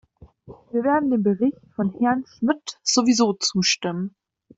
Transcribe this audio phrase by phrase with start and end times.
[0.71, 4.15] Wir werden dem Bericht von Herrn Schmitt sowieso zustimmen.